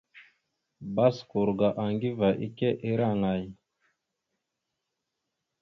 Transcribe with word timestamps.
Baskur 0.95 1.47
ga 1.59 1.69
Aŋgiva 1.83 2.29
ike 2.45 2.69
ira 2.89 3.05
aŋay? 3.13 3.43